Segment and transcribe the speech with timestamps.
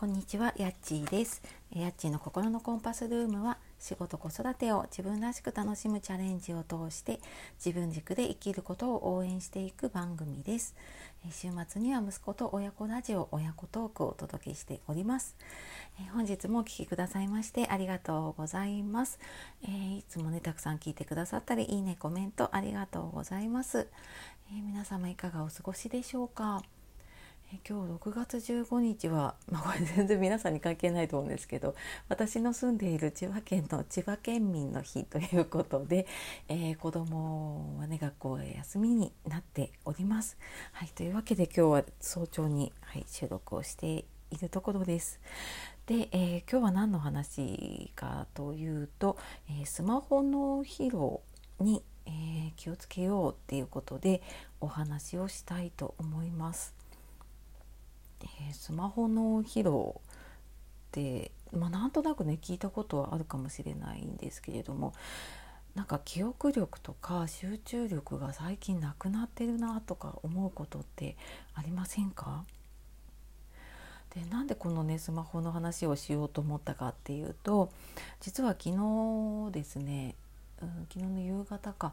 [0.00, 1.42] こんにちは、やっちーです。
[1.76, 7.20] やっちーの心のコンパスルームは仕事子育てを自分らしく楽しむチャレンジを通して
[7.62, 10.74] 自分軸で生きることを応援していく番組です。
[11.30, 15.36] 週末には息子と親子ラジオ親子トークをお届けしております。
[16.14, 19.18] 本日もお聞きくださいましてありがとうございます。
[19.68, 23.86] えいつもねたくさん聞いてくださったりいいねコメントありがとうございます。
[24.50, 26.62] え皆様いかがお過ごしでしょうか？
[27.52, 31.74] え今日6月15日は、まあ、これ全然皆さんに関係ないと思うんですけど
[32.08, 36.06] 私の住んでいる千葉県の千葉県民の日ということで、
[36.48, 40.38] えー子供はね学校へ休みになっております。
[40.72, 45.20] はい、というわけで今日は早朝に、はい、収録をしているところです。
[45.86, 51.20] で、えー今日は何の話かというと、えースマホの疲労
[51.58, 54.22] に、え気をつけようっていうことで
[54.60, 56.80] お話をしたいと思います。
[58.22, 60.06] えースマホの疲労っ
[60.92, 64.92] て、まあ、なんとなくね聞いたことはあるかもしれないんですけれども
[65.74, 71.16] なんか記憶力とか集中力が最近なくなってるなとか思うことって
[71.54, 72.44] ありませんか？
[74.12, 77.70] でなんでこのねスマホの話をしようと思ったかっていうと
[78.18, 80.16] 実は昨日ですね、
[80.60, 81.92] うん、昨日の夕方か、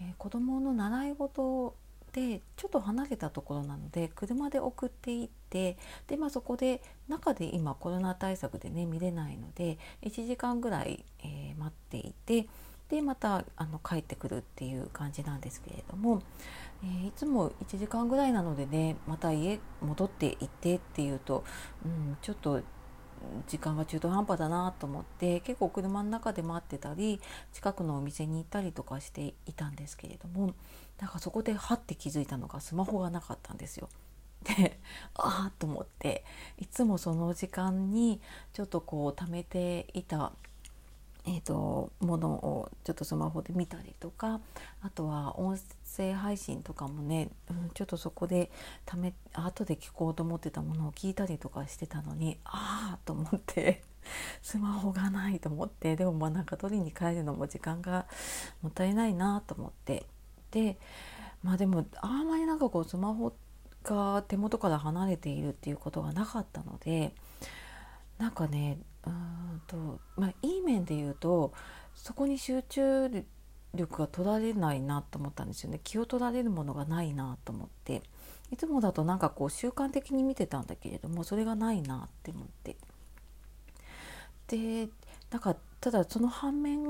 [0.00, 1.74] えー子供の習い事
[2.16, 12.48] でちょっと離れたところなので車で送っていってで、まあ、そこで中で今コロナ対策でね見れないので1時間ぐらい、えー待っていて
[12.88, 16.22] でまたあの帰ってくるっていう感じなんですけれども、
[16.82, 21.44] えーいつも1時間ぐらいなのでねまた家戻って行ってっていうと、
[21.84, 22.62] うん、ちょっと
[23.46, 27.20] 時間が中途半端だなと思って結構車の中で待ってたり
[27.52, 30.54] 近くのお店に行ったりとかしていたんですけれども
[31.00, 33.88] なんかそこではって気づいたのがスマホがなかったんですよ。
[34.44, 34.78] で
[35.14, 36.24] ああと思って
[36.58, 38.20] いつもその時間に
[38.52, 40.32] ちょっとこう貯めていた
[41.26, 44.40] えー、とものをちょっとスマホで見たりとか
[44.80, 45.58] あとは音
[45.96, 48.50] 声配信とかもね、うん、ちょっとそこで
[48.84, 53.82] ため後で聞こうと思ってたものを聞いたりとかしてたのにああと思って
[54.40, 58.06] スマホがないと思ってでもまあなんか取りに帰るのも時間が
[58.62, 60.06] もったいないなと思って。
[60.52, 60.78] で
[61.42, 63.32] まあでもあんまりなんかこうスマホ
[63.82, 67.14] が手元から離れているっていうことがなかったので
[68.18, 71.52] なんかねうんとまあいい面で言うと
[71.94, 73.08] そこに集中
[73.74, 75.80] 力が取られないなと思ったんですよね。
[75.84, 78.02] 気を取られるものがないなと思って。
[78.50, 82.76] いつもだとなんかこう習慣的に見てたんだけれどもそれがないなって思って。
[84.46, 84.88] で
[85.30, 86.84] なんかただその反面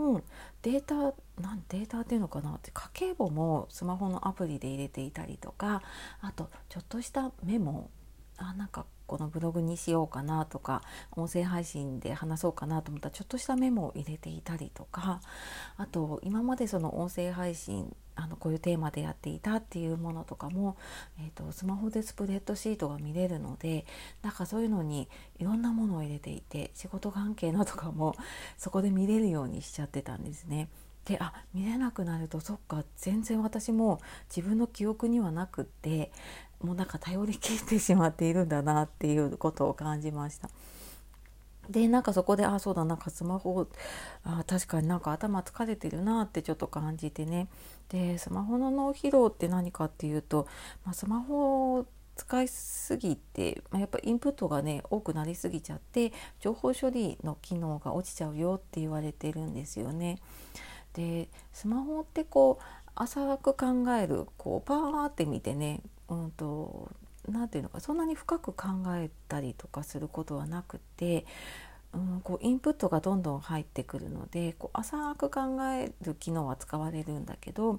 [0.62, 0.94] データ
[1.40, 2.70] なんデータっていうのかなって。
[2.72, 5.82] 家計簿もスマホのアプリで入れていたりとか
[6.20, 7.90] あとちょっとしたメモ。
[8.38, 15.20] あなんかこのブログにしようかなとか音声配信で話そうかなと思ったらちょっとしたメモを入れていたりとか
[15.76, 20.76] あと今までその音声配信あのこういうテーマでやっていたっていうものとかも、
[21.20, 23.84] えー、とスマホでスプレッドシートが見れるので
[24.22, 25.08] なんかそういうのに
[25.38, 28.16] いろんなものを入れていて仕事関係のとかも
[28.56, 30.68] そこで見れるようにしちゃってたんですね。
[31.06, 36.10] であ見れなくなるとそっか全然私も自分の記憶にはなくって
[36.60, 40.50] もうなんか頼り切ってしまっているんだなっていうことを感じました。
[41.70, 43.66] でなんかそこであそうだなんかスマホ
[44.22, 47.48] あ確かになんか頭疲れてるなってちょっと感じてね
[47.88, 50.46] でスマホの脳疲労って何かっていうと、
[50.84, 60.18] まあ、スマホを使いすぎて、まあ、やっぱインプットがね多くなりすぎちゃって情報処理の機能が落ちちゃうよって言われてるんですよね。
[60.96, 62.64] でスマホってこう
[62.94, 63.66] 浅く考
[64.00, 66.90] えるこうパーって見てねうんと
[67.28, 71.26] なんていうのかそんなに深く考えたりとかすることはなくて、
[71.92, 77.78] うん、こうインプットがどんどん入ってくるのでこう浅く考える機能は使われるんだけど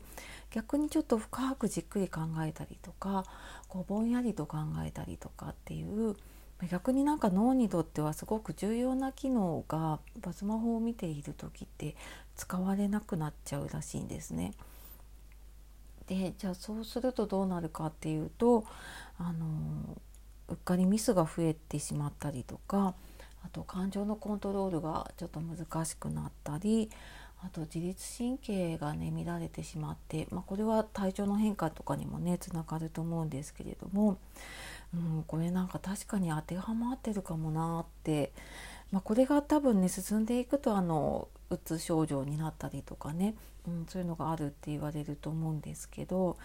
[0.52, 3.26] 逆にちょっと深くじっくり考えたりとか
[3.68, 6.16] こうぼんやりと考えたりとかっていう
[6.66, 10.00] 逆になんか脳にとってはすごく重要な機能が
[10.32, 11.96] スマホを見ている時って
[12.36, 14.54] 使われなくなっちゃうらしいんですね。
[16.08, 18.66] でじゃあそうするとどうなるかっていうと
[19.18, 19.98] あの
[20.48, 22.96] うっかりミスが増えてしまったりとか
[23.44, 26.90] あと感情のコントロールがちょっと難しくなったり
[27.44, 34.18] あと自律神経がね乱れてしまって、まあ、これは体調の変化とかにもねつながると思うんですけれども、
[34.94, 38.32] うん、これなんか確かに当てはまってるかもなって、
[38.92, 43.36] まあ、これが多分ね進んでいくとあのうつ症状になったりとかね、
[43.68, 46.38] うん、そういうのがあるって言われると思うんですけど。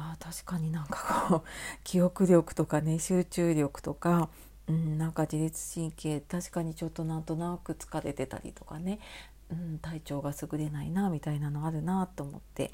[0.00, 1.42] あ確かになんかこう
[1.82, 4.28] 記憶力とかね集中力とか。
[4.68, 8.98] うん、なんか自律神経確かにちょっとなんとなく疲れてたりとかね、
[9.50, 12.72] うん、体調が優れないなみたいなのあるなと思って。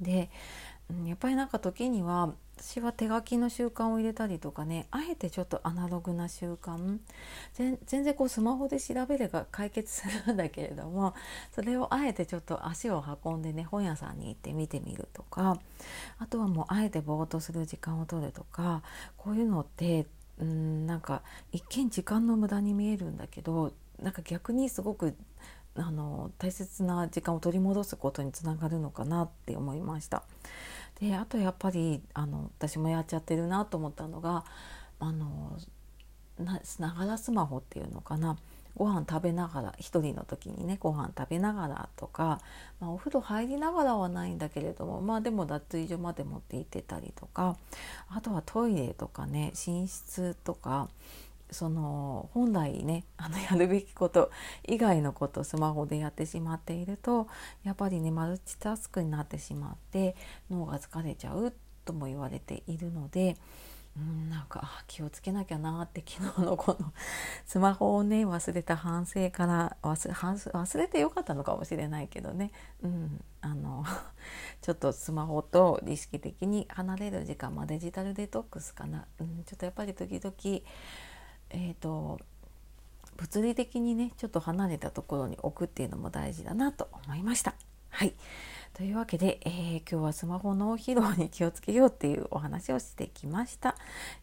[0.00, 0.30] で、
[1.06, 6.98] やっぱりなんか時には私は手書きの習慣を入れたりとかねあえてちょっとアナログな習慣
[7.54, 11.14] 全然こうスマホで調べれば解決するんだけれども
[11.52, 15.58] それをあえてちょっと足を運んでね本屋さんに行って見てみるとか
[16.18, 18.82] あとはもうあえてぼーっとする時間を取るとか
[19.16, 20.06] こういうのって
[20.38, 25.14] うんなんか一見時間の無駄に見えるんだけどなんか逆にすごく
[25.76, 30.22] あの大切な時間を取り戻すことにつながるのかなって思いました。
[31.00, 34.44] であとやっぱりあの私もやっちゃってるなと思ったのが
[35.00, 35.58] あの
[36.78, 38.36] ながらスマホっていうのかな
[38.76, 42.40] ご飯食べながら一人の時にねご飯食べながらとか、
[42.80, 47.56] まあ、お風呂入りながらはないんだけれどもまあでも脱衣所まで持って行ってたりとか
[48.08, 50.88] あとはトイレとかね寝室とか
[51.52, 54.30] その本来ねあのやるべきこと
[54.66, 57.28] 以外のことスマホでやってしまっていると
[57.64, 60.16] やっぱりねマルチタスクになってしまって
[60.50, 61.52] 脳が疲れちゃう
[61.84, 63.36] とも言われているので。
[63.96, 66.92] うんなんか気をつけなきゃなって昨日のこの
[67.44, 72.52] スマホをね忘れた反省から忘れてよかったのかもしれないけどね、
[72.82, 73.84] うん、あの
[74.62, 80.62] ちょっとスマホと意識的に離れる時間、まあ、デジタルデトックスかな、うん、ちょっとやっぱり時々
[81.52, 82.18] えーと、
[83.16, 87.54] 物理的にねちょっと離れたところに置くっていうのも大事だなと思いました。
[87.90, 88.14] はい
[88.74, 93.76] というわけで、えー、今日はスマホの疲労に気をつけようっていうお話をしてきました、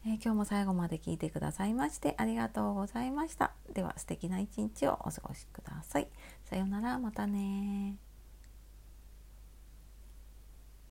[0.08, 3.52] えー、今日も最後まで聞いてくださいましてありがとうございました。
[3.74, 6.08] では素敵な一日をお過ごしください。
[6.46, 8.09] さようならまたね